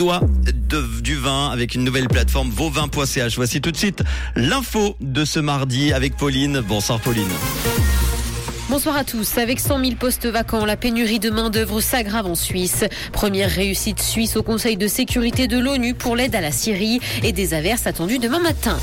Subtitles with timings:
[0.00, 0.20] doigt
[1.02, 3.34] du vin avec une nouvelle plateforme vauvin.ch.
[3.34, 4.04] Voici tout de suite
[4.36, 6.60] l'info de ce mardi avec Pauline.
[6.60, 7.26] Bonsoir Pauline.
[8.70, 9.38] Bonsoir à tous.
[9.38, 12.84] Avec 100 000 postes vacants, la pénurie de main-d'œuvre s'aggrave en Suisse.
[13.12, 17.32] Première réussite suisse au Conseil de sécurité de l'ONU pour l'aide à la Syrie et
[17.32, 18.78] des averses attendues demain matin.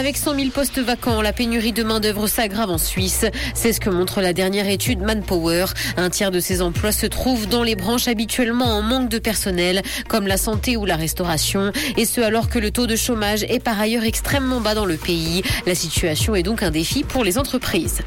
[0.00, 3.26] Avec 100 000 postes vacants, la pénurie de main-d'œuvre s'aggrave en Suisse.
[3.52, 5.66] C'est ce que montre la dernière étude Manpower.
[5.98, 9.82] Un tiers de ces emplois se trouvent dans les branches habituellement en manque de personnel,
[10.08, 11.70] comme la santé ou la restauration.
[11.98, 14.96] Et ce, alors que le taux de chômage est par ailleurs extrêmement bas dans le
[14.96, 15.42] pays.
[15.66, 17.98] La situation est donc un défi pour les entreprises.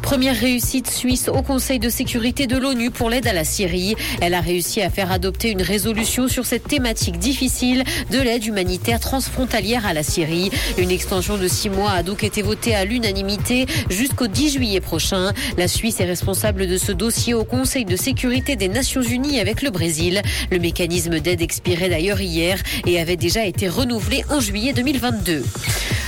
[0.00, 3.94] Première réussite suisse au Conseil de sécurité de l'ONU pour l'aide à la Syrie.
[4.22, 9.00] Elle a réussi à faire adopter une résolution sur cette thématique difficile de l'aide humanitaire
[9.00, 10.50] transfrontalière à la Syrie.
[10.78, 15.32] Une extension de six mois a donc été votée à l'unanimité jusqu'au 10 juillet prochain.
[15.58, 19.62] La Suisse est responsable de ce dossier au Conseil de sécurité des Nations Unies avec
[19.62, 20.22] le Brésil.
[20.52, 25.42] Le mécanisme d'aide expirait d'ailleurs hier et avait déjà été renouvelé en juillet 2022.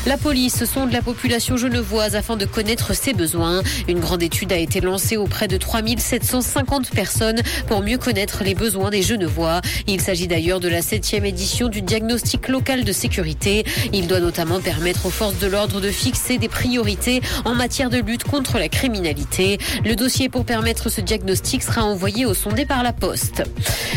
[0.08, 3.60] La police sonde la population genevoise afin de connaître ses besoins.
[3.88, 8.88] Une grande étude a été lancée auprès de 3750 personnes pour mieux connaître les besoins
[8.88, 9.60] des Genevois.
[9.86, 13.66] Il s'agit d'ailleurs de la septième édition du diagnostic local de sécurité.
[13.92, 17.98] Il doit notamment permettre aux forces de l'ordre de fixer des priorités en matière de
[17.98, 19.58] lutte contre la criminalité.
[19.84, 23.42] Le dossier pour permettre ce diagnostic sera envoyé au sondé par la poste.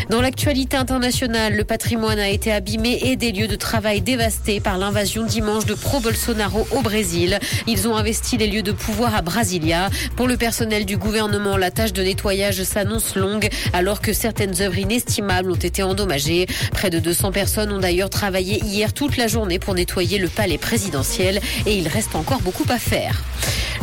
[0.09, 4.77] Dans l'actualité internationale, le patrimoine a été abîmé et des lieux de travail dévastés par
[4.77, 7.39] l'invasion dimanche de pro-Bolsonaro au Brésil.
[7.67, 9.89] Ils ont investi les lieux de pouvoir à Brasilia.
[10.15, 14.79] Pour le personnel du gouvernement, la tâche de nettoyage s'annonce longue alors que certaines œuvres
[14.79, 16.47] inestimables ont été endommagées.
[16.71, 20.57] Près de 200 personnes ont d'ailleurs travaillé hier toute la journée pour nettoyer le palais
[20.57, 23.21] présidentiel et il reste encore beaucoup à faire.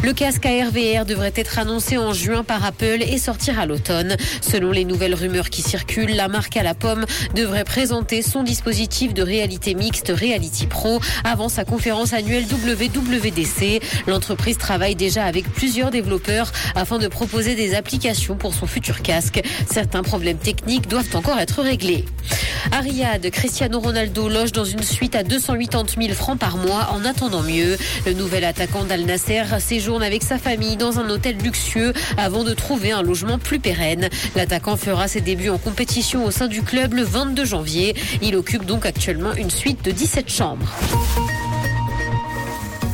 [0.02, 4.16] Le casque ARVR devrait être annoncé en juin par Apple et sortir à l'automne.
[4.40, 9.12] Selon les nouvelles rumeurs qui circulent, la marque à la pomme devrait présenter son dispositif
[9.12, 13.80] de réalité mixte Reality Pro avant sa conférence annuelle WWDC.
[14.06, 19.42] L'entreprise travaille déjà avec plusieurs développeurs afin de proposer des applications pour son futur casque.
[19.68, 22.04] Certains problèmes techniques doivent encore être réglés.
[22.70, 27.04] À Riyad, Cristiano Ronaldo loge dans une suite à 280 000 francs par mois en
[27.04, 27.76] attendant mieux.
[28.06, 32.54] Le nouvel attaquant d'Al Nasser séjourne avec sa famille dans un hôtel luxueux avant de
[32.54, 34.08] trouver un logement plus pérenne.
[34.36, 37.94] L'attaquant fera ses débuts en compétition au sein du club le 22 janvier.
[38.22, 40.74] Il occupe donc actuellement une suite de 17 chambres.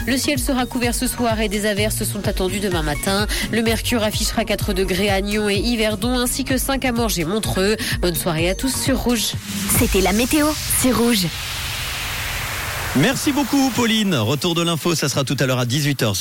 [0.06, 3.26] Le ciel sera couvert ce soir et des averses sont attendues demain matin.
[3.53, 7.25] Le mercure affichera 4 degrés à Nyon et Yverdon ainsi que 5 à Morges et
[7.25, 7.76] Montreux.
[8.00, 9.32] Bonne soirée à tous sur Rouge.
[9.78, 10.47] C'était la météo,
[10.78, 11.26] c'est rouge.
[12.97, 14.15] Merci beaucoup Pauline.
[14.15, 16.15] Retour de l'info, ça sera tout à l'heure à 18h.